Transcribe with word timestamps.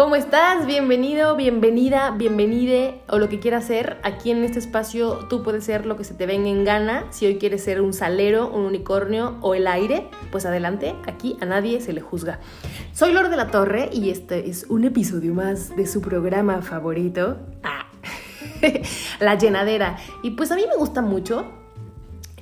¿Cómo 0.00 0.16
estás? 0.16 0.64
Bienvenido, 0.64 1.36
bienvenida, 1.36 2.10
bienvenide 2.12 3.02
o 3.06 3.18
lo 3.18 3.28
que 3.28 3.38
quieras 3.38 3.66
ser. 3.66 3.98
Aquí 4.02 4.30
en 4.30 4.42
este 4.44 4.58
espacio 4.58 5.26
tú 5.28 5.42
puedes 5.42 5.62
ser 5.62 5.84
lo 5.84 5.98
que 5.98 6.04
se 6.04 6.14
te 6.14 6.24
venga 6.24 6.48
en 6.48 6.64
gana. 6.64 7.04
Si 7.10 7.26
hoy 7.26 7.36
quieres 7.36 7.62
ser 7.62 7.82
un 7.82 7.92
salero, 7.92 8.48
un 8.48 8.62
unicornio 8.62 9.36
o 9.42 9.54
el 9.54 9.66
aire, 9.66 10.08
pues 10.32 10.46
adelante. 10.46 10.94
Aquí 11.06 11.36
a 11.42 11.44
nadie 11.44 11.82
se 11.82 11.92
le 11.92 12.00
juzga. 12.00 12.38
Soy 12.94 13.12
Lord 13.12 13.28
de 13.28 13.36
la 13.36 13.50
Torre 13.50 13.90
y 13.92 14.08
este 14.08 14.48
es 14.48 14.64
un 14.70 14.84
episodio 14.84 15.34
más 15.34 15.76
de 15.76 15.86
su 15.86 16.00
programa 16.00 16.62
favorito. 16.62 17.36
Ah, 17.62 17.84
la 19.20 19.34
llenadera. 19.34 19.98
Y 20.22 20.30
pues 20.30 20.50
a 20.50 20.56
mí 20.56 20.64
me 20.66 20.76
gusta 20.78 21.02
mucho 21.02 21.44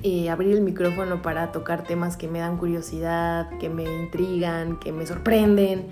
eh, 0.05 0.31
abrir 0.31 0.55
el 0.55 0.61
micrófono 0.61 1.23
para 1.23 1.51
tocar 1.51 1.83
temas 1.83 2.17
que 2.17 2.29
me 2.29 2.39
dan 2.39 2.57
curiosidad, 2.57 3.51
que 3.59 3.69
me 3.69 3.83
intrigan, 3.83 4.79
que 4.79 4.93
me 4.93 5.05
sorprenden 5.07 5.89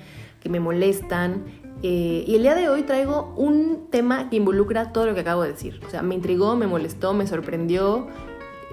que 0.47 0.53
me 0.53 0.61
molestan. 0.61 1.45
Eh, 1.83 2.25
y 2.25 2.37
el 2.37 2.43
día 2.43 2.55
de 2.55 2.69
hoy 2.69 2.85
traigo 2.85 3.35
un 3.37 3.89
tema 3.91 4.31
que 4.31 4.37
involucra 4.37 4.93
todo 4.93 5.07
lo 5.07 5.15
que 5.15 5.23
acabo 5.23 5.43
de 5.43 5.53
decir. 5.53 5.81
O 5.85 5.91
sea, 5.91 6.03
me 6.03 6.15
intrigó, 6.15 6.55
me 6.55 6.69
molestó, 6.69 7.15
me 7.15 7.27
sorprendió, 7.27 8.07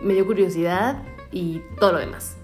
me 0.03 0.13
dio 0.13 0.27
curiosidad 0.27 1.01
y 1.31 1.61
todo 1.79 1.93
lo 1.93 1.97
demás. 1.97 2.37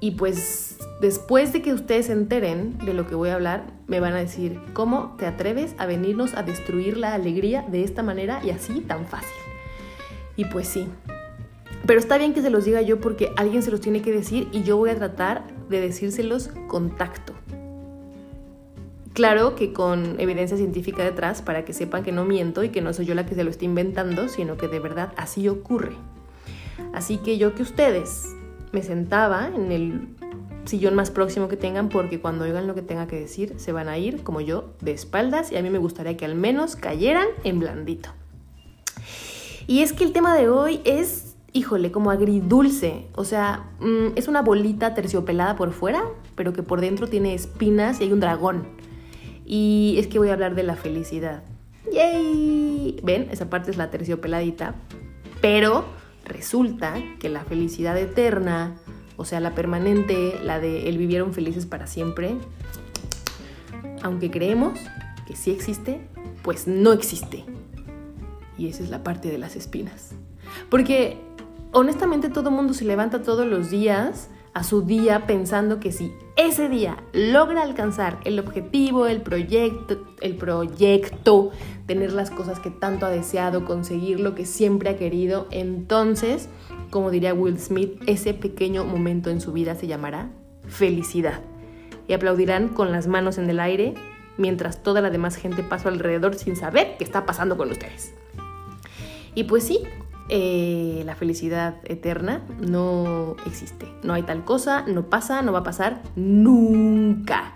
Y 0.00 0.12
pues 0.12 0.76
después 1.00 1.52
de 1.52 1.62
que 1.62 1.72
ustedes 1.72 2.06
se 2.06 2.12
enteren 2.14 2.78
de 2.78 2.94
lo 2.94 3.06
que 3.06 3.14
voy 3.14 3.28
a 3.28 3.34
hablar, 3.36 3.72
me 3.86 4.00
van 4.00 4.14
a 4.14 4.18
decir, 4.18 4.60
¿cómo 4.72 5.14
te 5.18 5.26
atreves 5.26 5.76
a 5.78 5.86
venirnos 5.86 6.34
a 6.34 6.42
destruir 6.42 6.96
la 6.96 7.14
alegría 7.14 7.62
de 7.62 7.84
esta 7.84 8.02
manera 8.02 8.40
y 8.44 8.50
así 8.50 8.80
tan 8.80 9.06
fácil? 9.06 9.30
Y 10.34 10.46
pues 10.46 10.66
sí. 10.66 10.88
Pero 11.86 12.00
está 12.00 12.18
bien 12.18 12.34
que 12.34 12.42
se 12.42 12.50
los 12.50 12.64
diga 12.64 12.82
yo 12.82 13.00
porque 13.00 13.30
alguien 13.36 13.62
se 13.62 13.70
los 13.70 13.80
tiene 13.80 14.02
que 14.02 14.10
decir 14.10 14.48
y 14.50 14.64
yo 14.64 14.76
voy 14.76 14.90
a 14.90 14.96
tratar 14.96 15.44
de 15.68 15.80
decírselos 15.80 16.50
con 16.66 16.96
tacto. 16.96 17.37
Claro 19.18 19.56
que 19.56 19.72
con 19.72 20.14
evidencia 20.20 20.56
científica 20.56 21.02
detrás 21.02 21.42
para 21.42 21.64
que 21.64 21.72
sepan 21.72 22.04
que 22.04 22.12
no 22.12 22.24
miento 22.24 22.62
y 22.62 22.68
que 22.68 22.80
no 22.80 22.92
soy 22.92 23.04
yo 23.04 23.16
la 23.16 23.26
que 23.26 23.34
se 23.34 23.42
lo 23.42 23.50
está 23.50 23.64
inventando, 23.64 24.28
sino 24.28 24.56
que 24.56 24.68
de 24.68 24.78
verdad 24.78 25.12
así 25.16 25.48
ocurre. 25.48 25.96
Así 26.94 27.16
que 27.16 27.36
yo 27.36 27.52
que 27.56 27.62
ustedes 27.62 28.36
me 28.70 28.80
sentaba 28.84 29.48
en 29.52 29.72
el 29.72 30.08
sillón 30.66 30.94
más 30.94 31.10
próximo 31.10 31.48
que 31.48 31.56
tengan 31.56 31.88
porque 31.88 32.20
cuando 32.20 32.44
oigan 32.44 32.68
lo 32.68 32.76
que 32.76 32.82
tenga 32.82 33.08
que 33.08 33.18
decir 33.18 33.54
se 33.56 33.72
van 33.72 33.88
a 33.88 33.98
ir 33.98 34.22
como 34.22 34.40
yo 34.40 34.70
de 34.82 34.92
espaldas 34.92 35.50
y 35.50 35.56
a 35.56 35.62
mí 35.62 35.70
me 35.70 35.78
gustaría 35.78 36.16
que 36.16 36.24
al 36.24 36.36
menos 36.36 36.76
cayeran 36.76 37.26
en 37.42 37.58
blandito. 37.58 38.10
Y 39.66 39.80
es 39.80 39.92
que 39.92 40.04
el 40.04 40.12
tema 40.12 40.36
de 40.36 40.48
hoy 40.48 40.80
es, 40.84 41.34
híjole, 41.52 41.90
como 41.90 42.12
agridulce, 42.12 43.08
o 43.16 43.24
sea, 43.24 43.68
mm, 43.80 44.12
es 44.14 44.28
una 44.28 44.42
bolita 44.42 44.94
terciopelada 44.94 45.56
por 45.56 45.72
fuera, 45.72 46.04
pero 46.36 46.52
que 46.52 46.62
por 46.62 46.80
dentro 46.80 47.08
tiene 47.08 47.34
espinas 47.34 48.00
y 48.00 48.04
hay 48.04 48.12
un 48.12 48.20
dragón. 48.20 48.78
Y 49.50 49.96
es 49.98 50.08
que 50.08 50.18
voy 50.18 50.28
a 50.28 50.34
hablar 50.34 50.54
de 50.54 50.62
la 50.62 50.76
felicidad. 50.76 51.42
¡Yay! 51.90 53.00
¿Ven? 53.02 53.28
Esa 53.30 53.48
parte 53.48 53.70
es 53.70 53.78
la 53.78 53.90
terciopeladita. 53.90 54.74
Pero 55.40 55.86
resulta 56.26 56.94
que 57.18 57.30
la 57.30 57.44
felicidad 57.44 57.96
eterna, 57.96 58.76
o 59.16 59.24
sea, 59.24 59.40
la 59.40 59.54
permanente, 59.54 60.38
la 60.44 60.60
de 60.60 60.90
el 60.90 60.98
vivieron 60.98 61.32
felices 61.32 61.64
para 61.64 61.86
siempre, 61.86 62.36
aunque 64.02 64.30
creemos 64.30 64.78
que 65.26 65.34
sí 65.34 65.50
existe, 65.50 66.02
pues 66.42 66.66
no 66.66 66.92
existe. 66.92 67.46
Y 68.58 68.68
esa 68.68 68.82
es 68.82 68.90
la 68.90 69.02
parte 69.02 69.30
de 69.30 69.38
las 69.38 69.56
espinas. 69.56 70.10
Porque 70.68 71.16
honestamente 71.72 72.28
todo 72.28 72.50
mundo 72.50 72.74
se 72.74 72.84
levanta 72.84 73.22
todos 73.22 73.46
los 73.46 73.70
días 73.70 74.28
a 74.58 74.64
su 74.64 74.82
día 74.82 75.24
pensando 75.24 75.78
que 75.78 75.92
si 75.92 76.12
ese 76.34 76.68
día 76.68 77.04
logra 77.12 77.62
alcanzar 77.62 78.18
el 78.24 78.40
objetivo, 78.40 79.06
el 79.06 79.22
proyecto, 79.22 80.04
el 80.20 80.34
proyecto, 80.34 81.52
tener 81.86 82.12
las 82.12 82.32
cosas 82.32 82.58
que 82.58 82.72
tanto 82.72 83.06
ha 83.06 83.08
deseado, 83.08 83.64
conseguir 83.64 84.18
lo 84.18 84.34
que 84.34 84.46
siempre 84.46 84.90
ha 84.90 84.96
querido, 84.96 85.46
entonces, 85.52 86.48
como 86.90 87.12
diría 87.12 87.34
Will 87.34 87.60
Smith, 87.60 88.02
ese 88.08 88.34
pequeño 88.34 88.84
momento 88.84 89.30
en 89.30 89.40
su 89.40 89.52
vida 89.52 89.76
se 89.76 89.86
llamará 89.86 90.28
felicidad. 90.66 91.40
Y 92.08 92.14
aplaudirán 92.14 92.66
con 92.66 92.90
las 92.90 93.06
manos 93.06 93.38
en 93.38 93.48
el 93.48 93.60
aire 93.60 93.94
mientras 94.38 94.82
toda 94.82 95.00
la 95.00 95.10
demás 95.10 95.36
gente 95.36 95.62
pasa 95.62 95.88
alrededor 95.88 96.34
sin 96.34 96.56
saber 96.56 96.96
qué 96.98 97.04
está 97.04 97.26
pasando 97.26 97.56
con 97.56 97.70
ustedes. 97.70 98.12
Y 99.36 99.44
pues 99.44 99.62
sí, 99.62 99.84
eh, 100.28 101.02
la 101.06 101.14
felicidad 101.14 101.76
eterna 101.84 102.42
no 102.60 103.36
existe. 103.46 103.86
No 104.02 104.12
hay 104.12 104.22
tal 104.22 104.44
cosa, 104.44 104.82
no 104.86 105.04
pasa, 105.04 105.40
no 105.42 105.52
va 105.52 105.60
a 105.60 105.64
pasar 105.64 106.02
nunca. 106.16 107.54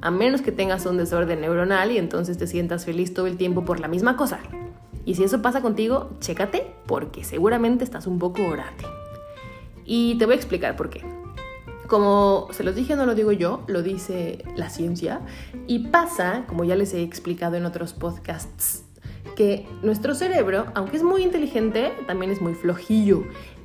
A 0.00 0.10
menos 0.10 0.42
que 0.42 0.52
tengas 0.52 0.84
un 0.84 0.98
desorden 0.98 1.40
neuronal 1.40 1.90
y 1.90 1.98
entonces 1.98 2.36
te 2.36 2.46
sientas 2.46 2.84
feliz 2.84 3.14
todo 3.14 3.26
el 3.26 3.36
tiempo 3.36 3.64
por 3.64 3.80
la 3.80 3.88
misma 3.88 4.16
cosa. 4.16 4.40
Y 5.04 5.14
si 5.14 5.24
eso 5.24 5.42
pasa 5.42 5.62
contigo, 5.62 6.10
chécate 6.20 6.74
porque 6.86 7.24
seguramente 7.24 7.84
estás 7.84 8.06
un 8.06 8.18
poco 8.18 8.42
orate. 8.42 8.84
Y 9.84 10.16
te 10.18 10.26
voy 10.26 10.34
a 10.34 10.36
explicar 10.36 10.76
por 10.76 10.90
qué. 10.90 11.02
Como 11.86 12.48
se 12.50 12.62
los 12.62 12.74
dije, 12.74 12.94
no 12.94 13.06
lo 13.06 13.14
digo 13.14 13.32
yo, 13.32 13.64
lo 13.66 13.82
dice 13.82 14.44
la 14.54 14.70
ciencia. 14.70 15.20
Y 15.66 15.88
pasa, 15.88 16.44
como 16.46 16.64
ya 16.64 16.76
les 16.76 16.94
he 16.94 17.02
explicado 17.02 17.56
en 17.56 17.64
otros 17.64 17.92
podcasts 17.92 18.84
que 19.34 19.66
nuestro 19.82 20.14
cerebro, 20.14 20.66
aunque 20.74 20.96
es 20.96 21.02
muy 21.02 21.22
inteligente, 21.22 21.92
también 22.06 22.30
es 22.32 22.40
muy 22.40 22.54
flojillo 22.54 23.24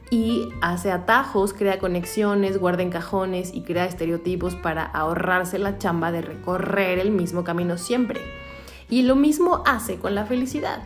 y 0.10 0.50
hace 0.62 0.92
atajos, 0.92 1.54
crea 1.54 1.80
conexiones, 1.80 2.60
guarda 2.60 2.84
en 2.84 2.90
cajones 2.90 3.54
y 3.54 3.62
crea 3.62 3.86
estereotipos 3.86 4.56
para 4.56 4.84
ahorrarse 4.84 5.60
la 5.60 5.78
chamba 5.78 6.12
de 6.12 6.22
recorrer 6.22 7.00
el 7.00 7.12
mismo 7.12 7.44
camino 7.44 7.78
siempre. 7.78 8.22
Y 8.90 9.02
lo 9.02 9.16
mismo 9.16 9.64
hace 9.66 9.98
con 9.98 10.16
la 10.16 10.26
felicidad. 10.26 10.82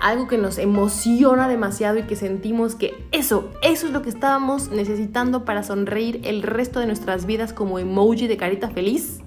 Algo 0.00 0.26
que 0.26 0.38
nos 0.38 0.58
emociona 0.58 1.48
demasiado 1.48 1.98
y 1.98 2.04
que 2.04 2.16
sentimos 2.16 2.74
que 2.74 2.94
eso, 3.12 3.50
eso 3.62 3.86
es 3.86 3.92
lo 3.92 4.02
que 4.02 4.08
estábamos 4.08 4.70
necesitando 4.70 5.44
para 5.44 5.62
sonreír 5.62 6.20
el 6.24 6.42
resto 6.42 6.80
de 6.80 6.86
nuestras 6.86 7.26
vidas 7.26 7.52
como 7.52 7.78
emoji 7.78 8.26
de 8.26 8.36
carita 8.36 8.70
feliz. 8.70 9.20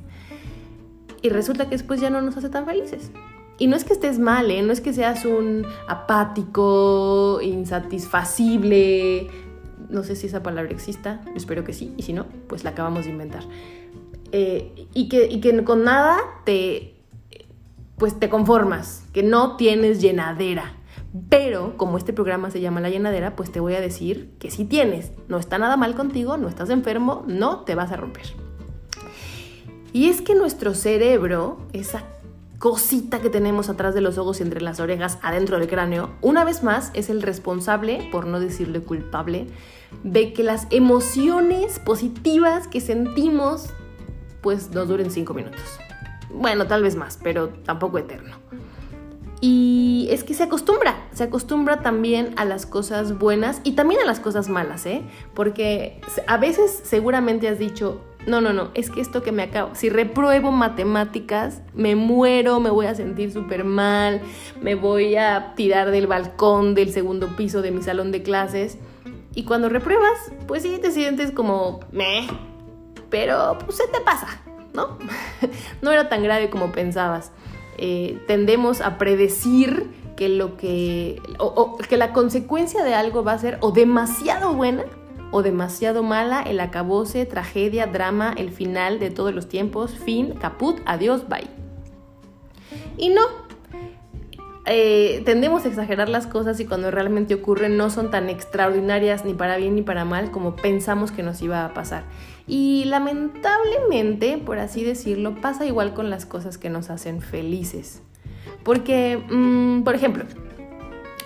Y 1.21 1.29
resulta 1.29 1.65
que 1.65 1.71
después 1.71 2.01
ya 2.01 2.09
no 2.09 2.21
nos 2.21 2.35
hace 2.35 2.49
tan 2.49 2.65
felices. 2.65 3.11
Y 3.57 3.67
no 3.67 3.75
es 3.75 3.85
que 3.85 3.93
estés 3.93 4.19
mal, 4.19 4.51
¿eh? 4.51 4.61
no 4.61 4.73
es 4.73 4.81
que 4.81 4.93
seas 4.93 5.25
un 5.25 5.65
apático, 5.87 7.39
insatisfacible, 7.41 9.29
no 9.89 10.03
sé 10.03 10.15
si 10.15 10.27
esa 10.27 10.43
palabra 10.43 10.71
exista, 10.71 11.21
espero 11.35 11.63
que 11.63 11.73
sí, 11.73 11.93
y 11.95 12.03
si 12.03 12.13
no, 12.13 12.25
pues 12.47 12.63
la 12.63 12.71
acabamos 12.71 13.05
de 13.05 13.11
inventar. 13.11 13.43
Eh, 14.31 14.87
y, 14.93 15.07
que, 15.07 15.27
y 15.27 15.39
que 15.39 15.63
con 15.63 15.83
nada 15.85 16.17
te, 16.43 16.95
pues 17.97 18.19
te 18.19 18.29
conformas, 18.29 19.05
que 19.13 19.23
no 19.23 19.55
tienes 19.55 20.01
llenadera. 20.01 20.73
Pero 21.29 21.77
como 21.77 21.97
este 21.97 22.11
programa 22.11 22.51
se 22.51 22.59
llama 22.59 22.81
La 22.81 22.89
Llenadera, 22.89 23.37
pues 23.37 23.49
te 23.49 23.61
voy 23.61 23.73
a 23.73 23.79
decir 23.79 24.33
que 24.37 24.51
sí 24.51 24.65
tienes. 24.65 25.13
No 25.29 25.37
está 25.37 25.57
nada 25.57 25.77
mal 25.77 25.95
contigo, 25.95 26.35
no 26.35 26.49
estás 26.49 26.69
enfermo, 26.69 27.23
no 27.25 27.61
te 27.61 27.73
vas 27.73 27.93
a 27.93 27.95
romper. 27.95 28.25
Y 29.93 30.09
es 30.09 30.19
que 30.19 30.35
nuestro 30.35 30.73
cerebro, 30.73 31.57
esa 31.71 32.03
cosita 32.65 33.19
que 33.19 33.29
tenemos 33.29 33.69
atrás 33.69 33.93
de 33.93 34.01
los 34.01 34.17
ojos 34.17 34.39
y 34.39 34.43
entre 34.43 34.59
las 34.59 34.79
orejas, 34.79 35.19
adentro 35.21 35.59
del 35.59 35.67
cráneo, 35.67 36.09
una 36.21 36.43
vez 36.43 36.63
más 36.63 36.89
es 36.95 37.11
el 37.11 37.21
responsable, 37.21 38.09
por 38.11 38.25
no 38.25 38.39
decirle 38.39 38.81
culpable, 38.81 39.45
de 40.01 40.33
que 40.33 40.41
las 40.41 40.65
emociones 40.71 41.77
positivas 41.77 42.67
que 42.67 42.81
sentimos 42.81 43.69
pues 44.41 44.71
nos 44.71 44.87
duren 44.87 45.11
cinco 45.11 45.35
minutos. 45.35 45.61
Bueno, 46.33 46.65
tal 46.65 46.81
vez 46.81 46.95
más, 46.95 47.19
pero 47.21 47.49
tampoco 47.49 47.99
eterno. 47.99 48.35
Y 49.41 50.07
es 50.09 50.23
que 50.23 50.33
se 50.33 50.41
acostumbra, 50.41 50.95
se 51.13 51.25
acostumbra 51.25 51.83
también 51.83 52.33
a 52.35 52.45
las 52.45 52.65
cosas 52.65 53.19
buenas 53.19 53.61
y 53.63 53.73
también 53.73 54.01
a 54.01 54.05
las 54.05 54.19
cosas 54.19 54.49
malas, 54.49 54.87
¿eh? 54.87 55.03
Porque 55.35 56.01
a 56.25 56.37
veces 56.37 56.81
seguramente 56.83 57.47
has 57.47 57.59
dicho, 57.59 58.01
no, 58.27 58.41
no, 58.41 58.53
no, 58.53 58.71
es 58.73 58.89
que 58.89 59.01
esto 59.01 59.21
que 59.21 59.31
me 59.31 59.43
acabo, 59.43 59.75
si 59.75 59.89
repruebo 59.89 60.51
matemáticas, 60.51 61.61
me 61.73 61.95
muero, 61.95 62.59
me 62.59 62.71
voy 62.71 62.87
a 62.87 62.95
sentir 62.95 63.31
súper 63.31 63.63
mal, 63.63 64.21
me 64.61 64.73
voy 64.73 65.15
a 65.15 65.53
tirar 65.55 65.91
del 65.91 66.07
balcón 66.07 66.73
del 66.73 66.91
segundo 66.91 67.35
piso 67.35 67.61
de 67.61 67.71
mi 67.71 67.83
salón 67.83 68.11
de 68.11 68.23
clases. 68.23 68.79
Y 69.35 69.43
cuando 69.43 69.69
repruebas, 69.69 70.31
pues 70.47 70.63
sí, 70.63 70.79
te 70.81 70.91
sientes 70.91 71.31
como, 71.31 71.81
meh, 71.91 72.27
pero 73.09 73.57
pues 73.63 73.77
se 73.77 73.87
te 73.89 74.01
pasa, 74.01 74.41
¿no? 74.73 74.97
no 75.81 75.91
era 75.91 76.09
tan 76.09 76.23
grave 76.23 76.49
como 76.49 76.71
pensabas. 76.71 77.31
Eh, 77.77 78.17
tendemos 78.27 78.81
a 78.81 78.97
predecir 78.97 79.87
que 80.15 80.29
lo 80.29 80.57
que, 80.57 81.21
o 81.37 81.77
que 81.77 81.97
la 81.97 82.13
consecuencia 82.13 82.83
de 82.83 82.93
algo 82.93 83.23
va 83.23 83.33
a 83.33 83.37
ser 83.37 83.57
o 83.59 83.71
demasiado 83.71 84.53
buena 84.53 84.85
o 85.35 85.43
demasiado 85.43 86.01
mala, 86.01 86.41
el 86.43 86.61
acabose, 86.61 87.25
tragedia, 87.25 87.87
drama, 87.87 88.33
el 88.37 88.51
final 88.51 88.99
de 88.99 89.09
todos 89.09 89.35
los 89.35 89.49
tiempos, 89.49 89.91
fin, 89.91 90.33
caput, 90.39 90.79
adiós, 90.85 91.27
bye. 91.27 91.49
Y 92.95 93.09
no, 93.09 93.23
eh, 94.65 95.23
tendemos 95.25 95.65
a 95.65 95.67
exagerar 95.67 96.07
las 96.07 96.25
cosas 96.25 96.57
y 96.61 96.65
cuando 96.65 96.89
realmente 96.89 97.35
ocurren 97.35 97.75
no 97.75 97.89
son 97.89 98.11
tan 98.11 98.29
extraordinarias 98.29 99.25
ni 99.25 99.33
para 99.33 99.57
bien 99.57 99.75
ni 99.75 99.81
para 99.81 100.05
mal 100.05 100.31
como 100.31 100.55
pensamos 100.55 101.11
que 101.11 101.21
nos 101.21 101.41
iba 101.41 101.65
a 101.65 101.73
pasar. 101.73 102.05
Y 102.47 102.85
lamentablemente, 102.85 104.37
por 104.37 104.57
así 104.57 104.85
decirlo, 104.85 105.35
pasa 105.41 105.65
igual 105.65 105.93
con 105.93 106.09
las 106.09 106.25
cosas 106.25 106.57
que 106.57 106.69
nos 106.69 106.89
hacen 106.89 107.19
felices. 107.19 108.01
Porque, 108.63 109.21
mm, 109.29 109.83
por 109.83 109.95
ejemplo, 109.95 110.23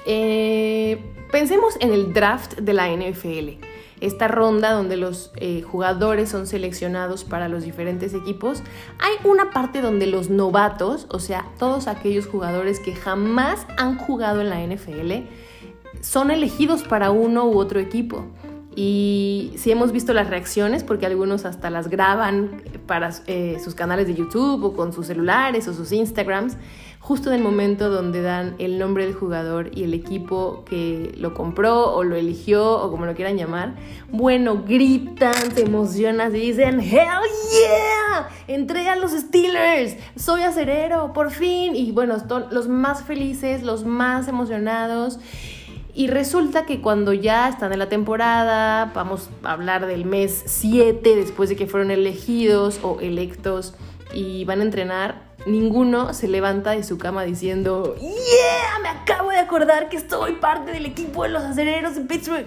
eh, 0.07 0.97
pensemos 1.31 1.77
en 1.79 1.93
el 1.93 2.11
draft 2.11 2.55
de 2.55 2.73
la 2.73 2.89
NFL 2.89 3.68
esta 4.01 4.27
ronda 4.27 4.71
donde 4.71 4.97
los 4.97 5.31
eh, 5.35 5.61
jugadores 5.61 6.29
son 6.29 6.47
seleccionados 6.47 7.23
para 7.23 7.49
los 7.49 7.63
diferentes 7.63 8.13
equipos, 8.13 8.63
hay 8.99 9.13
una 9.23 9.51
parte 9.51 9.81
donde 9.81 10.07
los 10.07 10.29
novatos, 10.29 11.07
o 11.09 11.19
sea, 11.19 11.45
todos 11.57 11.87
aquellos 11.87 12.27
jugadores 12.27 12.79
que 12.79 12.95
jamás 12.95 13.65
han 13.77 13.97
jugado 13.97 14.41
en 14.41 14.49
la 14.49 14.61
NFL, 14.65 15.27
son 16.01 16.31
elegidos 16.31 16.83
para 16.83 17.11
uno 17.11 17.45
u 17.45 17.57
otro 17.57 17.79
equipo. 17.79 18.25
Y 18.75 19.53
si 19.57 19.71
hemos 19.71 19.91
visto 19.91 20.13
las 20.13 20.29
reacciones, 20.29 20.83
porque 20.83 21.05
algunos 21.05 21.43
hasta 21.43 21.69
las 21.69 21.89
graban 21.89 22.61
para 22.85 23.09
eh, 23.27 23.57
sus 23.61 23.75
canales 23.75 24.07
de 24.07 24.13
YouTube 24.13 24.63
o 24.63 24.73
con 24.73 24.93
sus 24.93 25.07
celulares 25.07 25.67
o 25.67 25.73
sus 25.73 25.91
Instagrams, 25.91 26.55
justo 27.09 27.29
en 27.29 27.37
el 27.37 27.41
momento 27.41 27.89
donde 27.89 28.21
dan 28.21 28.53
el 28.59 28.77
nombre 28.77 29.03
del 29.03 29.15
jugador 29.15 29.71
y 29.73 29.83
el 29.83 29.95
equipo 29.95 30.63
que 30.69 31.11
lo 31.17 31.33
compró 31.33 31.91
o 31.95 32.03
lo 32.03 32.15
eligió 32.15 32.79
o 32.79 32.91
como 32.91 33.07
lo 33.07 33.15
quieran 33.15 33.35
llamar, 33.35 33.73
bueno, 34.11 34.61
gritan, 34.63 35.33
se 35.55 35.61
emocionan 35.61 36.35
y 36.35 36.39
dicen, 36.39 36.79
¡Hell 36.79 36.91
yeah! 36.91 38.29
Entré 38.45 38.87
a 38.89 38.95
los 38.95 39.09
Steelers, 39.13 39.95
soy 40.15 40.43
acerero, 40.43 41.11
por 41.11 41.31
fin. 41.31 41.75
Y 41.75 41.91
bueno, 41.93 42.19
son 42.27 42.45
los 42.51 42.67
más 42.67 43.01
felices, 43.01 43.63
los 43.63 43.85
más 43.85 44.27
emocionados. 44.27 45.19
Y 45.95 46.09
resulta 46.09 46.67
que 46.67 46.79
cuando 46.79 47.13
ya 47.13 47.49
están 47.49 47.73
en 47.73 47.79
la 47.79 47.89
temporada, 47.89 48.91
vamos 48.93 49.31
a 49.41 49.53
hablar 49.53 49.87
del 49.87 50.05
mes 50.05 50.43
7, 50.45 51.15
después 51.15 51.49
de 51.49 51.55
que 51.55 51.65
fueron 51.65 51.89
elegidos 51.89 52.79
o 52.83 52.99
electos 52.99 53.73
y 54.13 54.45
van 54.45 54.59
a 54.59 54.63
entrenar, 54.63 55.28
ninguno 55.45 56.13
se 56.13 56.27
levanta 56.27 56.71
de 56.71 56.83
su 56.83 56.97
cama 56.97 57.23
diciendo, 57.23 57.95
¡Yeah! 57.99 58.79
Me 58.81 58.89
acabo 58.89 59.29
de 59.29 59.37
acordar 59.37 59.89
que 59.89 59.99
soy 59.99 60.33
parte 60.33 60.71
del 60.71 60.85
equipo 60.85 61.23
de 61.23 61.29
los 61.29 61.43
acereros 61.43 61.95
de 61.95 62.01
Pittsburgh. 62.01 62.45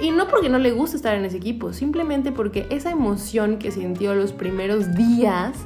Y 0.00 0.10
no 0.10 0.28
porque 0.28 0.48
no 0.48 0.58
le 0.58 0.70
guste 0.70 0.96
estar 0.96 1.14
en 1.14 1.24
ese 1.24 1.38
equipo, 1.38 1.72
simplemente 1.72 2.30
porque 2.30 2.66
esa 2.70 2.90
emoción 2.90 3.58
que 3.58 3.72
sintió 3.72 4.14
los 4.14 4.32
primeros 4.32 4.94
días, 4.94 5.56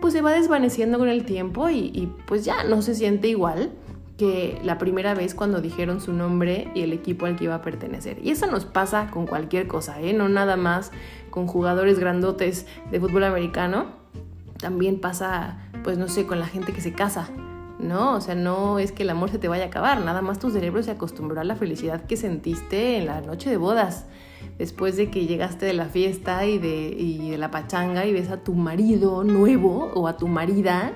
pues 0.00 0.12
se 0.12 0.20
va 0.20 0.32
desvaneciendo 0.32 0.98
con 0.98 1.08
el 1.08 1.24
tiempo 1.24 1.70
y, 1.70 1.90
y 1.94 2.12
pues 2.26 2.44
ya 2.44 2.62
no 2.64 2.82
se 2.82 2.94
siente 2.94 3.28
igual 3.28 3.72
que 4.18 4.60
la 4.62 4.76
primera 4.76 5.14
vez 5.14 5.34
cuando 5.34 5.62
dijeron 5.62 6.02
su 6.02 6.12
nombre 6.12 6.70
y 6.74 6.82
el 6.82 6.92
equipo 6.92 7.24
al 7.24 7.36
que 7.36 7.44
iba 7.44 7.54
a 7.54 7.62
pertenecer. 7.62 8.18
Y 8.22 8.32
eso 8.32 8.46
nos 8.48 8.66
pasa 8.66 9.08
con 9.10 9.26
cualquier 9.26 9.66
cosa, 9.66 9.98
¿eh? 10.02 10.12
no 10.12 10.28
nada 10.28 10.58
más 10.58 10.92
con 11.30 11.46
jugadores 11.46 11.98
grandotes 11.98 12.66
de 12.90 13.00
fútbol 13.00 13.24
americano 13.24 13.99
también 14.60 15.00
pasa, 15.00 15.58
pues 15.84 15.98
no 15.98 16.08
sé, 16.08 16.26
con 16.26 16.38
la 16.38 16.46
gente 16.46 16.72
que 16.72 16.80
se 16.80 16.92
casa, 16.92 17.30
¿no? 17.78 18.14
O 18.14 18.20
sea, 18.20 18.34
no 18.34 18.78
es 18.78 18.92
que 18.92 19.02
el 19.02 19.10
amor 19.10 19.30
se 19.30 19.38
te 19.38 19.48
vaya 19.48 19.64
a 19.64 19.66
acabar, 19.68 20.00
nada 20.04 20.22
más 20.22 20.38
tu 20.38 20.50
cerebro 20.50 20.82
se 20.82 20.90
acostumbró 20.90 21.40
a 21.40 21.44
la 21.44 21.56
felicidad 21.56 22.04
que 22.04 22.16
sentiste 22.16 22.98
en 22.98 23.06
la 23.06 23.20
noche 23.20 23.50
de 23.50 23.56
bodas, 23.56 24.06
después 24.58 24.96
de 24.96 25.10
que 25.10 25.26
llegaste 25.26 25.66
de 25.66 25.72
la 25.72 25.86
fiesta 25.86 26.46
y 26.46 26.58
de, 26.58 26.94
y 26.96 27.30
de 27.30 27.38
la 27.38 27.50
pachanga 27.50 28.06
y 28.06 28.12
ves 28.12 28.30
a 28.30 28.38
tu 28.38 28.54
marido 28.54 29.24
nuevo 29.24 29.90
o 29.94 30.06
a 30.08 30.16
tu 30.16 30.28
marida 30.28 30.92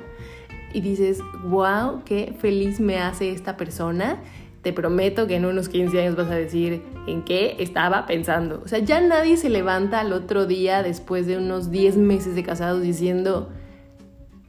y 0.75 0.81
dices, 0.81 1.21
wow, 1.45 2.03
qué 2.05 2.35
feliz 2.39 2.81
me 2.81 2.99
hace 2.99 3.31
esta 3.31 3.57
persona. 3.57 4.19
Te 4.65 4.73
prometo 4.73 5.27
que 5.29 5.37
en 5.37 5.45
unos 5.45 5.69
15 5.69 6.01
años 6.01 6.17
vas 6.17 6.31
a 6.31 6.35
decir 6.35 6.83
en 7.07 7.23
qué 7.23 7.57
estaba 7.61 8.07
pensando. 8.07 8.63
O 8.65 8.69
sea, 8.69 8.81
ya 8.81 9.01
nadie 9.01 9.37
se 9.37 9.51
levanta 9.51 10.01
al 10.01 10.13
otro 10.13 10.47
día 10.47 10.83
después 10.83 11.27
de 11.27 11.37
unos 11.37 11.71
10 11.71 11.99
meses 11.99 12.35
de 12.35 12.43
casados 12.43 12.83
diciendo, 12.83 13.51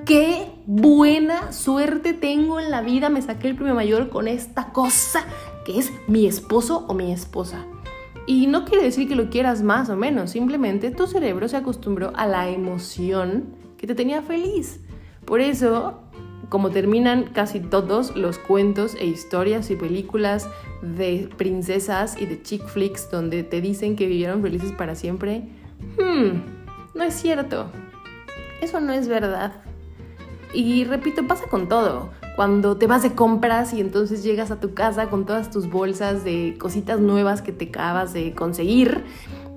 qué 0.06 0.48
buena 0.66 1.52
suerte 1.52 2.14
tengo 2.14 2.60
en 2.60 2.72
la 2.72 2.82
vida, 2.82 3.10
me 3.10 3.22
saqué 3.22 3.50
el 3.50 3.56
premio 3.56 3.76
mayor 3.76 4.10
con 4.10 4.28
esta 4.28 4.72
cosa 4.72 5.26
que 5.66 5.80
es 5.80 5.92
mi 6.08 6.28
esposo 6.28 6.86
o 6.88 6.94
mi 6.94 7.12
esposa. 7.12 7.66
Y 8.28 8.48
no 8.48 8.66
quiere 8.66 8.84
decir 8.84 9.08
que 9.08 9.16
lo 9.16 9.30
quieras 9.30 9.62
más 9.62 9.90
o 9.90 9.96
menos, 9.96 10.32
simplemente 10.32 10.92
tu 10.92 11.08
cerebro 11.08 11.48
se 11.48 11.58
acostumbró 11.58 12.14
a 12.16 12.26
la 12.26 12.50
emoción 12.50 13.56
que 13.78 13.86
te 13.86 13.96
tenía 13.96 14.22
feliz. 14.22 14.80
Por 15.26 15.42
eso, 15.42 16.02
como 16.50 16.70
terminan 16.70 17.26
casi 17.34 17.60
todos 17.60 18.16
los 18.16 18.38
cuentos 18.38 18.96
e 18.96 19.06
historias 19.06 19.70
y 19.72 19.76
películas 19.76 20.48
de 20.82 21.30
princesas 21.38 22.20
y 22.20 22.26
de 22.26 22.42
chick 22.42 22.66
flicks 22.68 23.10
donde 23.10 23.44
te 23.44 23.62
dicen 23.62 23.96
que 23.96 24.08
vivieron 24.08 24.42
felices 24.42 24.72
para 24.72 24.96
siempre, 24.96 25.44
hmm, 25.98 26.98
no 26.98 27.04
es 27.04 27.14
cierto. 27.14 27.68
Eso 28.62 28.80
no 28.80 28.94
es 28.94 29.08
verdad. 29.08 29.54
Y 30.54 30.86
repito, 30.86 31.28
pasa 31.28 31.46
con 31.48 31.68
todo. 31.68 32.10
Cuando 32.36 32.78
te 32.78 32.88
vas 32.88 33.04
de 33.04 33.14
compras 33.14 33.74
y 33.74 33.82
entonces 33.82 34.24
llegas 34.24 34.52
a 34.52 34.60
tu 34.60 34.74
casa 34.74 35.10
con 35.10 35.26
todas 35.26 35.52
tus 35.52 35.70
bolsas 35.70 36.24
de 36.24 36.56
cositas 36.60 37.00
nuevas 37.00 37.42
que 37.42 37.52
te 37.52 37.66
acabas 37.66 38.14
de 38.14 38.34
conseguir 38.34 39.04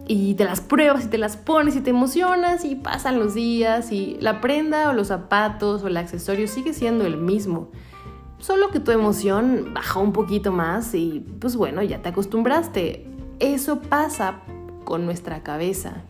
y 0.09 0.35
te 0.35 0.45
las 0.45 0.63
pruebas 0.63 1.05
y 1.05 1.09
te 1.09 1.19
las 1.19 1.37
pones 1.37 1.77
y 1.77 1.81
te 1.81 1.91
emocionas 1.91 2.65
y 2.65 2.75
pasan 2.77 3.19
los 3.19 3.35
días 3.35 3.93
y 3.93 4.17
la 4.21 4.41
prenda 4.41 4.89
o 4.89 4.95
los 4.95 5.09
zapatos 5.09 5.83
o 5.83 5.87
el 5.87 5.99
accesorio 5.99 6.49
sigue 6.49 6.73
siendo 6.73 7.05
el 7.05 7.19
mismo. 7.19 7.69
Solo 8.39 8.71
que 8.71 8.81
tu 8.81 8.91
emoción 8.91 9.75
baja 9.75 10.01
un 10.01 10.13
poquito 10.13 10.51
más 10.51 10.95
y 10.95 11.21
pues 11.41 11.57
bueno, 11.57 11.83
ya 11.83 12.01
te 12.01 12.09
acostumbraste. 12.09 13.07
Eso 13.39 13.81
pasa 13.83 14.41
con 14.85 15.05
nuestra 15.05 15.43
cabeza. 15.43 16.05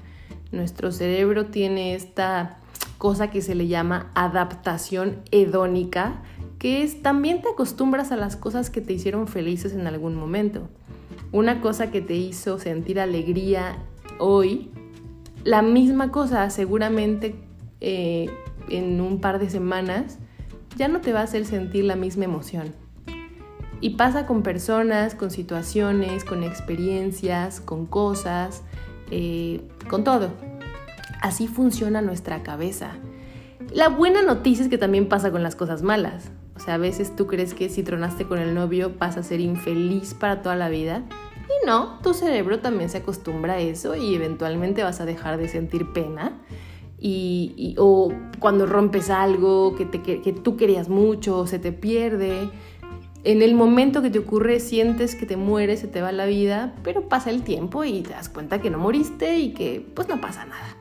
Nuestro 0.52 0.92
cerebro 0.92 1.46
tiene 1.46 1.94
esta 1.96 2.58
cosa 2.98 3.30
que 3.30 3.42
se 3.42 3.56
le 3.56 3.66
llama 3.66 4.12
adaptación 4.14 5.22
hedónica, 5.32 6.22
que 6.60 6.84
es 6.84 7.02
también 7.02 7.42
te 7.42 7.48
acostumbras 7.48 8.12
a 8.12 8.16
las 8.16 8.36
cosas 8.36 8.70
que 8.70 8.80
te 8.80 8.92
hicieron 8.92 9.26
felices 9.26 9.72
en 9.72 9.88
algún 9.88 10.14
momento. 10.14 10.68
Una 11.30 11.60
cosa 11.60 11.90
que 11.90 12.00
te 12.00 12.14
hizo 12.14 12.58
sentir 12.58 12.98
alegría 12.98 13.76
hoy, 14.18 14.70
la 15.44 15.62
misma 15.62 16.10
cosa 16.10 16.48
seguramente 16.50 17.34
eh, 17.80 18.30
en 18.70 19.00
un 19.00 19.20
par 19.20 19.38
de 19.38 19.50
semanas 19.50 20.18
ya 20.76 20.88
no 20.88 21.00
te 21.00 21.12
va 21.12 21.20
a 21.20 21.24
hacer 21.24 21.44
sentir 21.44 21.84
la 21.84 21.96
misma 21.96 22.24
emoción. 22.24 22.74
Y 23.80 23.90
pasa 23.90 24.26
con 24.26 24.42
personas, 24.42 25.14
con 25.14 25.30
situaciones, 25.30 26.24
con 26.24 26.42
experiencias, 26.42 27.60
con 27.60 27.86
cosas, 27.86 28.62
eh, 29.10 29.60
con 29.88 30.04
todo. 30.04 30.30
Así 31.20 31.46
funciona 31.46 32.00
nuestra 32.00 32.42
cabeza. 32.42 32.92
La 33.72 33.88
buena 33.88 34.22
noticia 34.22 34.64
es 34.64 34.70
que 34.70 34.78
también 34.78 35.08
pasa 35.08 35.30
con 35.30 35.42
las 35.42 35.56
cosas 35.56 35.82
malas. 35.82 36.30
O 36.68 36.70
sea, 36.70 36.74
a 36.74 36.76
veces 36.76 37.16
tú 37.16 37.26
crees 37.26 37.54
que 37.54 37.70
si 37.70 37.82
tronaste 37.82 38.26
con 38.26 38.38
el 38.38 38.54
novio 38.54 38.92
vas 38.98 39.16
a 39.16 39.22
ser 39.22 39.40
infeliz 39.40 40.12
para 40.12 40.42
toda 40.42 40.54
la 40.54 40.68
vida. 40.68 41.02
Y 41.46 41.66
no, 41.66 41.98
tu 42.02 42.12
cerebro 42.12 42.58
también 42.58 42.90
se 42.90 42.98
acostumbra 42.98 43.54
a 43.54 43.58
eso 43.58 43.96
y 43.96 44.14
eventualmente 44.14 44.82
vas 44.82 45.00
a 45.00 45.06
dejar 45.06 45.38
de 45.38 45.48
sentir 45.48 45.94
pena. 45.94 46.38
Y, 47.00 47.74
o 47.78 48.12
cuando 48.38 48.66
rompes 48.66 49.08
algo 49.08 49.76
que, 49.76 49.86
te, 49.86 50.02
que 50.02 50.32
tú 50.34 50.58
querías 50.58 50.90
mucho, 50.90 51.46
se 51.46 51.58
te 51.58 51.72
pierde. 51.72 52.50
En 53.24 53.40
el 53.40 53.54
momento 53.54 54.02
que 54.02 54.10
te 54.10 54.18
ocurre 54.18 54.60
sientes 54.60 55.14
que 55.14 55.24
te 55.24 55.38
mueres, 55.38 55.80
se 55.80 55.86
te 55.86 56.02
va 56.02 56.12
la 56.12 56.26
vida, 56.26 56.74
pero 56.82 57.08
pasa 57.08 57.30
el 57.30 57.44
tiempo 57.44 57.84
y 57.84 58.02
te 58.02 58.10
das 58.10 58.28
cuenta 58.28 58.60
que 58.60 58.68
no 58.68 58.76
moriste 58.76 59.38
y 59.38 59.54
que 59.54 59.86
pues 59.94 60.06
no 60.06 60.20
pasa 60.20 60.44
nada. 60.44 60.76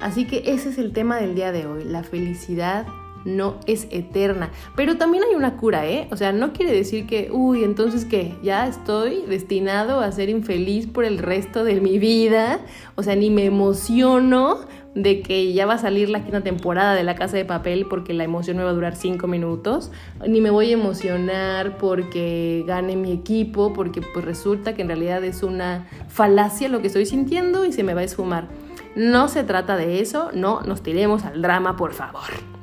Así 0.00 0.26
que 0.26 0.44
ese 0.46 0.70
es 0.70 0.78
el 0.78 0.94
tema 0.94 1.18
del 1.18 1.34
día 1.34 1.52
de 1.52 1.66
hoy, 1.66 1.84
la 1.84 2.04
felicidad 2.04 2.86
no 3.24 3.58
es 3.66 3.86
eterna. 3.90 4.50
Pero 4.76 4.96
también 4.96 5.24
hay 5.24 5.34
una 5.34 5.56
cura, 5.56 5.86
¿eh? 5.86 6.08
O 6.10 6.16
sea, 6.16 6.32
no 6.32 6.52
quiere 6.52 6.72
decir 6.72 7.06
que, 7.06 7.30
uy, 7.32 7.64
entonces 7.64 8.04
que 8.04 8.34
ya 8.42 8.66
estoy 8.66 9.22
destinado 9.28 10.00
a 10.00 10.12
ser 10.12 10.28
infeliz 10.28 10.86
por 10.86 11.04
el 11.04 11.18
resto 11.18 11.64
de 11.64 11.80
mi 11.80 11.98
vida. 11.98 12.60
O 12.96 13.02
sea, 13.02 13.16
ni 13.16 13.30
me 13.30 13.44
emociono 13.44 14.58
de 14.94 15.22
que 15.22 15.52
ya 15.52 15.66
va 15.66 15.74
a 15.74 15.78
salir 15.78 16.08
la 16.08 16.22
quinta 16.22 16.40
temporada 16.42 16.94
de 16.94 17.02
La 17.02 17.14
Casa 17.14 17.36
de 17.36 17.44
Papel 17.44 17.86
porque 17.88 18.14
la 18.14 18.24
emoción 18.24 18.56
me 18.56 18.64
va 18.64 18.70
a 18.70 18.74
durar 18.74 18.94
cinco 18.94 19.26
minutos, 19.26 19.90
ni 20.26 20.40
me 20.40 20.50
voy 20.50 20.70
a 20.70 20.74
emocionar 20.74 21.78
porque 21.78 22.64
gane 22.66 22.96
mi 22.96 23.12
equipo, 23.12 23.72
porque 23.72 24.02
pues 24.02 24.24
resulta 24.24 24.74
que 24.74 24.82
en 24.82 24.88
realidad 24.88 25.24
es 25.24 25.42
una 25.42 25.88
falacia 26.08 26.68
lo 26.68 26.80
que 26.80 26.86
estoy 26.86 27.06
sintiendo 27.06 27.64
y 27.64 27.72
se 27.72 27.82
me 27.82 27.94
va 27.94 28.02
a 28.02 28.04
esfumar. 28.04 28.46
No 28.94 29.26
se 29.26 29.42
trata 29.42 29.76
de 29.76 30.00
eso, 30.00 30.30
no 30.32 30.60
nos 30.60 30.82
tiremos 30.82 31.24
al 31.24 31.42
drama, 31.42 31.76
por 31.76 31.92
favor. 31.92 32.53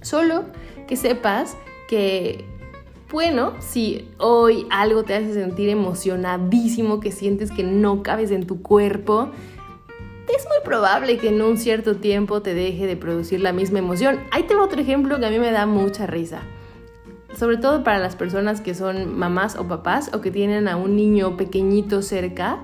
Solo 0.00 0.44
que 0.86 0.96
sepas 0.96 1.56
que, 1.88 2.44
bueno, 3.10 3.54
si 3.60 4.08
hoy 4.18 4.66
algo 4.70 5.02
te 5.02 5.14
hace 5.14 5.34
sentir 5.34 5.68
emocionadísimo, 5.68 7.00
que 7.00 7.10
sientes 7.12 7.50
que 7.50 7.64
no 7.64 8.02
cabes 8.02 8.30
en 8.30 8.46
tu 8.46 8.62
cuerpo, 8.62 9.30
es 10.28 10.44
muy 10.46 10.58
probable 10.62 11.16
que 11.16 11.30
en 11.30 11.40
un 11.40 11.56
cierto 11.56 11.96
tiempo 11.96 12.42
te 12.42 12.52
deje 12.52 12.86
de 12.86 12.96
producir 12.96 13.40
la 13.40 13.52
misma 13.52 13.78
emoción. 13.78 14.20
Ahí 14.30 14.42
tengo 14.42 14.62
otro 14.62 14.80
ejemplo 14.80 15.18
que 15.18 15.26
a 15.26 15.30
mí 15.30 15.38
me 15.38 15.50
da 15.50 15.66
mucha 15.66 16.06
risa. 16.06 16.42
sobre 17.34 17.56
todo 17.56 17.84
para 17.84 17.98
las 17.98 18.16
personas 18.16 18.60
que 18.60 18.74
son 18.74 19.16
mamás 19.16 19.56
o 19.56 19.68
papás 19.68 20.10
o 20.12 20.20
que 20.20 20.30
tienen 20.30 20.66
a 20.66 20.76
un 20.76 20.96
niño 20.96 21.36
pequeñito 21.36 22.02
cerca, 22.02 22.58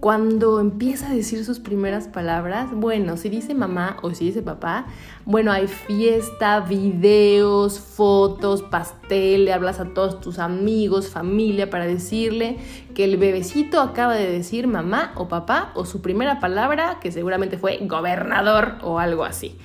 cuando 0.00 0.60
empieza 0.60 1.08
a 1.08 1.14
decir 1.14 1.44
sus 1.44 1.58
primeras 1.58 2.06
palabras, 2.06 2.68
bueno, 2.72 3.16
si 3.16 3.28
dice 3.28 3.54
mamá 3.54 3.96
o 4.02 4.14
si 4.14 4.26
dice 4.26 4.42
papá, 4.42 4.86
bueno, 5.24 5.50
hay 5.50 5.66
fiesta, 5.66 6.60
videos, 6.60 7.80
fotos, 7.80 8.62
pastel, 8.62 9.46
le 9.46 9.52
hablas 9.52 9.80
a 9.80 9.86
todos 9.94 10.20
tus 10.20 10.38
amigos, 10.38 11.08
familia 11.08 11.68
para 11.68 11.86
decirle 11.86 12.58
que 12.94 13.04
el 13.04 13.16
bebecito 13.16 13.80
acaba 13.80 14.14
de 14.14 14.30
decir 14.30 14.68
mamá 14.68 15.12
o 15.16 15.26
papá 15.26 15.72
o 15.74 15.84
su 15.84 16.00
primera 16.00 16.38
palabra, 16.38 16.98
que 17.00 17.10
seguramente 17.10 17.58
fue 17.58 17.78
gobernador 17.82 18.78
o 18.82 19.00
algo 19.00 19.24
así. 19.24 19.56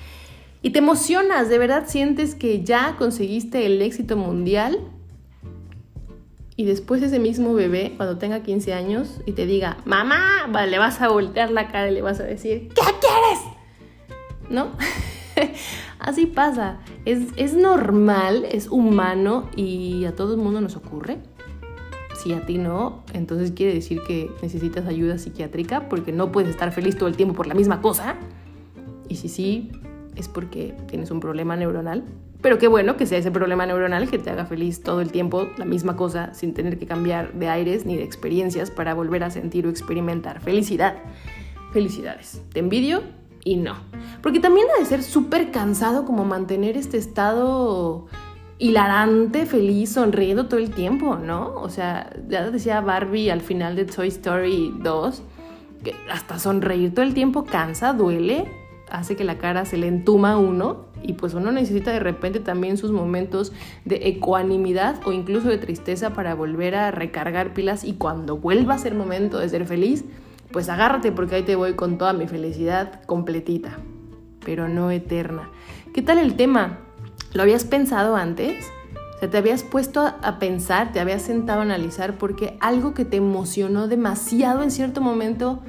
Y 0.62 0.70
te 0.70 0.80
emocionas, 0.80 1.48
de 1.48 1.58
verdad 1.58 1.84
sientes 1.86 2.34
que 2.34 2.64
ya 2.64 2.96
conseguiste 2.96 3.66
el 3.66 3.80
éxito 3.82 4.16
mundial 4.16 4.80
y 6.56 6.64
después 6.64 7.02
ese 7.02 7.18
mismo 7.18 7.52
bebé, 7.52 7.94
cuando 7.96 8.16
tenga 8.16 8.42
15 8.42 8.74
años 8.74 9.20
y 9.26 9.32
te 9.32 9.44
diga, 9.44 9.78
mamá, 9.84 10.46
le 10.66 10.78
vas 10.78 11.00
a 11.00 11.08
voltear 11.08 11.50
la 11.50 11.68
cara 11.68 11.90
y 11.90 11.94
le 11.94 12.02
vas 12.02 12.20
a 12.20 12.24
decir, 12.24 12.68
¿qué 12.68 12.82
quieres? 13.00 13.40
¿No? 14.50 14.68
Así 15.98 16.26
pasa. 16.26 16.78
Es, 17.04 17.22
es, 17.36 17.54
normal, 17.54 18.46
es 18.50 18.68
humano 18.68 19.50
y 19.56 20.04
a 20.04 20.14
todo 20.14 20.34
el 20.34 20.40
mundo 20.40 20.60
nos 20.60 20.76
ocurre. 20.76 21.18
Si 22.22 22.32
a 22.32 22.46
ti 22.46 22.58
no, 22.58 23.02
entonces 23.12 23.50
quiere 23.50 23.74
decir 23.74 24.00
que 24.06 24.30
necesitas 24.40 24.86
ayuda 24.86 25.18
psiquiátrica 25.18 25.88
porque 25.88 26.12
no 26.12 26.30
puedes 26.30 26.50
estar 26.50 26.70
feliz 26.70 26.96
todo 26.96 27.08
el 27.08 27.16
tiempo 27.16 27.34
por 27.34 27.48
la 27.48 27.54
misma 27.54 27.82
cosa. 27.82 28.14
Y 29.08 29.16
si 29.16 29.28
sí, 29.28 29.72
es 30.14 30.28
porque 30.28 30.72
tienes 30.86 31.10
un 31.10 31.18
problema 31.18 31.56
neuronal 31.56 32.04
pero 32.44 32.58
qué 32.58 32.68
bueno 32.68 32.98
que 32.98 33.06
sea 33.06 33.16
ese 33.16 33.30
problema 33.30 33.64
neuronal 33.64 34.10
que 34.10 34.18
te 34.18 34.28
haga 34.28 34.44
feliz 34.44 34.82
todo 34.82 35.00
el 35.00 35.10
tiempo 35.10 35.48
la 35.56 35.64
misma 35.64 35.96
cosa 35.96 36.34
sin 36.34 36.52
tener 36.52 36.78
que 36.78 36.84
cambiar 36.84 37.32
de 37.32 37.48
aires 37.48 37.86
ni 37.86 37.96
de 37.96 38.02
experiencias 38.02 38.70
para 38.70 38.92
volver 38.92 39.24
a 39.24 39.30
sentir 39.30 39.66
o 39.66 39.70
experimentar 39.70 40.42
felicidad. 40.42 40.94
Felicidades. 41.72 42.42
Te 42.52 42.58
envidio 42.58 43.02
y 43.44 43.56
no. 43.56 43.76
Porque 44.20 44.40
también 44.40 44.66
ha 44.76 44.78
de 44.78 44.84
ser 44.84 45.02
súper 45.02 45.52
cansado 45.52 46.04
como 46.04 46.26
mantener 46.26 46.76
este 46.76 46.98
estado 46.98 48.08
hilarante, 48.58 49.46
feliz, 49.46 49.94
sonriendo 49.94 50.44
todo 50.46 50.60
el 50.60 50.68
tiempo, 50.68 51.16
¿no? 51.16 51.54
O 51.54 51.70
sea, 51.70 52.14
ya 52.28 52.50
decía 52.50 52.82
Barbie 52.82 53.30
al 53.30 53.40
final 53.40 53.74
de 53.74 53.86
Toy 53.86 54.08
Story 54.08 54.70
2, 54.82 55.22
que 55.82 55.94
hasta 56.12 56.38
sonreír 56.38 56.92
todo 56.92 57.06
el 57.06 57.14
tiempo 57.14 57.46
cansa, 57.46 57.94
duele, 57.94 58.44
hace 58.90 59.16
que 59.16 59.24
la 59.24 59.38
cara 59.38 59.64
se 59.64 59.78
le 59.78 59.86
entuma 59.86 60.32
a 60.32 60.36
uno 60.36 60.92
y 61.04 61.12
pues 61.12 61.34
uno 61.34 61.52
necesita 61.52 61.92
de 61.92 62.00
repente 62.00 62.40
también 62.40 62.76
sus 62.76 62.90
momentos 62.90 63.52
de 63.84 64.08
ecuanimidad 64.08 65.00
o 65.04 65.12
incluso 65.12 65.48
de 65.48 65.58
tristeza 65.58 66.14
para 66.14 66.34
volver 66.34 66.74
a 66.74 66.90
recargar 66.90 67.52
pilas 67.52 67.84
y 67.84 67.94
cuando 67.94 68.38
vuelva 68.38 68.74
a 68.74 68.78
ser 68.78 68.94
momento 68.94 69.38
de 69.38 69.48
ser 69.48 69.66
feliz, 69.66 70.04
pues 70.50 70.68
agárrate 70.68 71.12
porque 71.12 71.36
ahí 71.36 71.42
te 71.42 71.56
voy 71.56 71.74
con 71.74 71.98
toda 71.98 72.12
mi 72.12 72.26
felicidad 72.26 73.02
completita, 73.04 73.78
pero 74.44 74.68
no 74.68 74.90
eterna. 74.90 75.50
¿Qué 75.92 76.02
tal 76.02 76.18
el 76.18 76.36
tema? 76.36 76.78
¿Lo 77.34 77.42
habías 77.42 77.64
pensado 77.64 78.16
antes? 78.16 78.64
O 79.16 79.18
sea, 79.18 79.30
te 79.30 79.36
habías 79.36 79.62
puesto 79.62 80.00
a 80.00 80.38
pensar, 80.38 80.92
te 80.92 81.00
habías 81.00 81.22
sentado 81.22 81.60
a 81.60 81.64
analizar 81.64 82.18
porque 82.18 82.56
algo 82.60 82.94
que 82.94 83.04
te 83.04 83.16
emocionó 83.16 83.88
demasiado 83.88 84.62
en 84.62 84.70
cierto 84.70 85.00
momento 85.00 85.62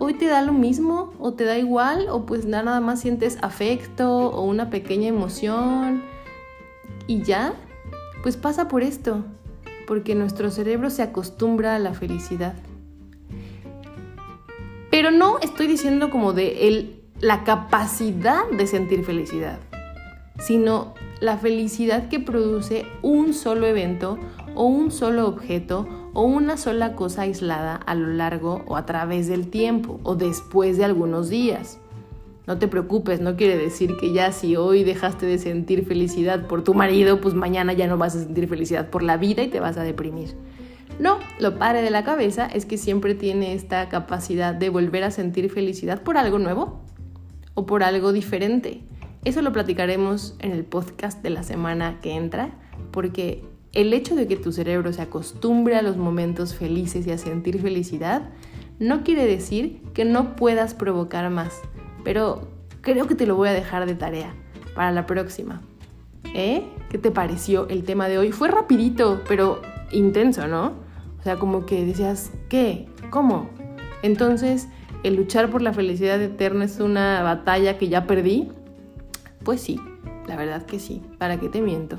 hoy 0.00 0.14
te 0.14 0.26
da 0.26 0.40
lo 0.40 0.52
mismo 0.54 1.12
o 1.20 1.34
te 1.34 1.44
da 1.44 1.58
igual 1.58 2.06
o 2.10 2.24
pues 2.24 2.46
nada 2.46 2.80
más 2.80 3.00
sientes 3.00 3.38
afecto 3.42 4.30
o 4.30 4.42
una 4.42 4.70
pequeña 4.70 5.08
emoción 5.08 6.02
y 7.06 7.22
ya, 7.22 7.52
pues 8.22 8.36
pasa 8.36 8.66
por 8.66 8.82
esto, 8.82 9.24
porque 9.86 10.14
nuestro 10.14 10.50
cerebro 10.50 10.88
se 10.88 11.02
acostumbra 11.02 11.76
a 11.76 11.78
la 11.78 11.92
felicidad. 11.92 12.54
Pero 14.90 15.10
no 15.10 15.38
estoy 15.40 15.66
diciendo 15.66 16.10
como 16.10 16.32
de 16.32 16.68
el, 16.68 17.02
la 17.20 17.44
capacidad 17.44 18.48
de 18.48 18.66
sentir 18.66 19.04
felicidad, 19.04 19.58
sino 20.38 20.94
la 21.20 21.36
felicidad 21.36 22.08
que 22.08 22.20
produce 22.20 22.86
un 23.02 23.34
solo 23.34 23.66
evento 23.66 24.18
o 24.60 24.64
un 24.64 24.90
solo 24.90 25.26
objeto 25.26 25.88
o 26.12 26.20
una 26.20 26.58
sola 26.58 26.94
cosa 26.94 27.22
aislada 27.22 27.76
a 27.76 27.94
lo 27.94 28.08
largo 28.08 28.62
o 28.66 28.76
a 28.76 28.84
través 28.84 29.26
del 29.26 29.48
tiempo 29.48 29.98
o 30.02 30.16
después 30.16 30.76
de 30.76 30.84
algunos 30.84 31.30
días. 31.30 31.78
No 32.46 32.58
te 32.58 32.68
preocupes, 32.68 33.22
no 33.22 33.36
quiere 33.36 33.56
decir 33.56 33.96
que 33.98 34.12
ya 34.12 34.32
si 34.32 34.56
hoy 34.56 34.84
dejaste 34.84 35.24
de 35.24 35.38
sentir 35.38 35.86
felicidad 35.86 36.46
por 36.46 36.62
tu 36.62 36.74
marido, 36.74 37.22
pues 37.22 37.32
mañana 37.32 37.72
ya 37.72 37.86
no 37.86 37.96
vas 37.96 38.14
a 38.14 38.22
sentir 38.22 38.48
felicidad 38.48 38.90
por 38.90 39.02
la 39.02 39.16
vida 39.16 39.42
y 39.42 39.48
te 39.48 39.60
vas 39.60 39.78
a 39.78 39.82
deprimir. 39.82 40.36
No, 40.98 41.20
lo 41.38 41.58
padre 41.58 41.80
de 41.80 41.88
la 41.88 42.04
cabeza 42.04 42.44
es 42.44 42.66
que 42.66 42.76
siempre 42.76 43.14
tiene 43.14 43.54
esta 43.54 43.88
capacidad 43.88 44.54
de 44.54 44.68
volver 44.68 45.04
a 45.04 45.10
sentir 45.10 45.50
felicidad 45.50 46.02
por 46.02 46.18
algo 46.18 46.38
nuevo 46.38 46.82
o 47.54 47.64
por 47.64 47.82
algo 47.82 48.12
diferente. 48.12 48.82
Eso 49.24 49.40
lo 49.40 49.54
platicaremos 49.54 50.36
en 50.38 50.52
el 50.52 50.64
podcast 50.64 51.22
de 51.22 51.30
la 51.30 51.44
semana 51.44 51.98
que 52.02 52.12
entra, 52.12 52.50
porque 52.90 53.42
el 53.72 53.92
hecho 53.92 54.16
de 54.16 54.26
que 54.26 54.36
tu 54.36 54.52
cerebro 54.52 54.92
se 54.92 55.02
acostumbre 55.02 55.76
a 55.76 55.82
los 55.82 55.96
momentos 55.96 56.54
felices 56.54 57.06
y 57.06 57.12
a 57.12 57.18
sentir 57.18 57.60
felicidad 57.60 58.30
no 58.78 59.04
quiere 59.04 59.26
decir 59.26 59.82
que 59.94 60.04
no 60.04 60.36
puedas 60.36 60.74
provocar 60.74 61.28
más, 61.30 61.60
pero 62.02 62.48
creo 62.80 63.06
que 63.06 63.14
te 63.14 63.26
lo 63.26 63.36
voy 63.36 63.48
a 63.48 63.52
dejar 63.52 63.86
de 63.86 63.94
tarea 63.94 64.34
para 64.74 64.90
la 64.90 65.06
próxima. 65.06 65.60
¿Eh? 66.34 66.64
¿Qué 66.88 66.98
te 66.98 67.10
pareció 67.10 67.68
el 67.68 67.84
tema 67.84 68.08
de 68.08 68.18
hoy? 68.18 68.32
Fue 68.32 68.48
rapidito, 68.48 69.22
pero 69.28 69.60
intenso, 69.92 70.46
¿no? 70.48 70.72
O 71.18 71.22
sea, 71.22 71.36
como 71.36 71.66
que 71.66 71.84
decías, 71.84 72.32
¿qué? 72.48 72.88
¿Cómo? 73.10 73.50
Entonces, 74.02 74.68
¿el 75.02 75.16
luchar 75.16 75.50
por 75.50 75.60
la 75.60 75.72
felicidad 75.72 76.20
eterna 76.20 76.64
es 76.64 76.80
una 76.80 77.22
batalla 77.22 77.76
que 77.76 77.88
ya 77.88 78.06
perdí? 78.06 78.50
Pues 79.44 79.60
sí, 79.60 79.78
la 80.26 80.36
verdad 80.36 80.64
que 80.64 80.78
sí, 80.78 81.02
¿para 81.18 81.38
qué 81.38 81.48
te 81.48 81.60
miento? 81.60 81.98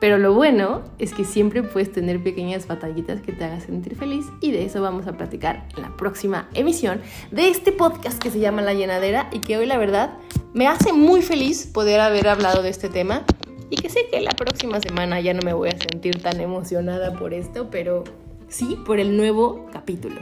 Pero 0.00 0.18
lo 0.18 0.34
bueno 0.34 0.82
es 0.98 1.14
que 1.14 1.24
siempre 1.24 1.62
puedes 1.62 1.90
tener 1.90 2.22
pequeñas 2.22 2.66
batallitas 2.66 3.20
que 3.20 3.32
te 3.32 3.44
hagan 3.44 3.60
sentir 3.60 3.96
feliz 3.96 4.26
y 4.40 4.50
de 4.50 4.64
eso 4.64 4.82
vamos 4.82 5.06
a 5.06 5.16
platicar 5.16 5.66
la 5.76 5.96
próxima 5.96 6.48
emisión 6.54 7.00
de 7.30 7.48
este 7.48 7.72
podcast 7.72 8.22
que 8.22 8.30
se 8.30 8.40
llama 8.40 8.60
La 8.62 8.74
Llenadera 8.74 9.28
y 9.32 9.40
que 9.40 9.56
hoy 9.56 9.66
la 9.66 9.78
verdad 9.78 10.18
me 10.52 10.66
hace 10.66 10.92
muy 10.92 11.22
feliz 11.22 11.66
poder 11.66 12.00
haber 12.00 12.28
hablado 12.28 12.62
de 12.62 12.68
este 12.68 12.88
tema 12.88 13.24
y 13.70 13.76
que 13.76 13.88
sé 13.88 14.06
que 14.10 14.20
la 14.20 14.32
próxima 14.32 14.80
semana 14.80 15.20
ya 15.20 15.32
no 15.32 15.40
me 15.42 15.52
voy 15.52 15.70
a 15.70 15.78
sentir 15.78 16.22
tan 16.22 16.40
emocionada 16.40 17.14
por 17.14 17.32
esto, 17.32 17.70
pero 17.70 18.04
sí 18.48 18.78
por 18.84 19.00
el 19.00 19.16
nuevo 19.16 19.66
capítulo. 19.72 20.20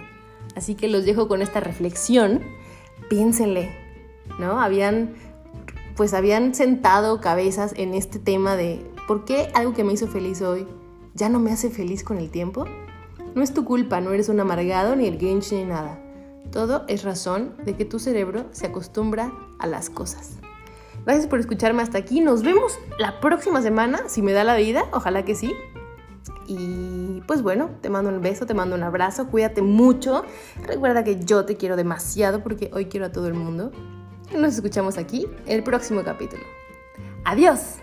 Así 0.55 0.75
que 0.75 0.89
los 0.89 1.05
dejo 1.05 1.29
con 1.29 1.43
esta 1.43 1.61
reflexión. 1.61 2.41
Piénsenle, 3.09 3.75
¿no? 4.39 4.61
Habían 4.61 5.15
pues 5.97 6.15
habían 6.15 6.55
sentado 6.55 7.21
cabezas 7.21 7.75
en 7.77 7.95
este 7.95 8.19
tema 8.19 8.57
de 8.57 8.81
¿Por 9.13 9.27
qué 9.27 9.51
algo 9.53 9.75
que 9.75 9.85
me 9.85 9.93
hizo 9.93 10.09
feliz 10.09 10.41
hoy 10.41 10.67
ya 11.13 11.29
no 11.29 11.39
me 11.39 11.53
hace 11.53 11.69
feliz 11.69 12.03
con 12.03 12.17
el 12.17 12.31
tiempo? 12.31 12.65
No 13.35 13.43
es 13.43 13.53
tu 13.53 13.67
culpa, 13.67 14.01
no 14.01 14.11
eres 14.13 14.31
un 14.31 14.41
amargado 14.41 14.97
ni 14.97 15.07
el 15.07 15.19
Grinch 15.19 15.53
ni 15.53 15.65
nada. 15.65 16.03
Todo 16.51 16.87
es 16.89 17.05
razón 17.05 17.55
de 17.63 17.77
que 17.77 17.85
tu 17.85 17.99
cerebro 17.99 18.47
se 18.53 18.69
acostumbra 18.69 19.31
a 19.59 19.67
las 19.67 19.91
cosas. 19.91 20.39
Gracias 21.05 21.27
por 21.27 21.41
escucharme 21.41 21.83
hasta 21.83 21.99
aquí. 21.99 22.23
Nos 22.23 22.43
vemos 22.43 22.79
la 22.99 23.21
próxima 23.21 23.61
semana, 23.61 24.09
si 24.09 24.23
me 24.23 24.33
da 24.33 24.45
la 24.45 24.57
vida, 24.57 24.87
ojalá 24.95 25.27
que 25.27 25.35
sí. 25.35 25.53
Y 26.47 27.21
pues 27.27 27.43
bueno, 27.43 27.69
te 27.83 27.91
mando 27.91 28.09
un 28.09 28.23
beso, 28.23 28.47
te 28.47 28.55
mando 28.55 28.77
un 28.77 28.83
abrazo, 28.83 29.27
cuídate 29.27 29.61
mucho. 29.61 30.25
Recuerda 30.67 31.05
que 31.05 31.23
yo 31.23 31.45
te 31.45 31.59
quiero 31.59 31.77
demasiado 31.77 32.43
porque 32.43 32.71
hoy 32.73 32.87
quiero 32.87 33.05
a 33.05 33.13
todo 33.13 33.29
el 33.29 33.35
mundo. 33.35 33.73
Nos 34.35 34.55
escuchamos 34.55 34.97
aquí 34.97 35.27
el 35.45 35.63
próximo 35.63 36.03
capítulo. 36.03 36.45
Adiós. 37.27 37.77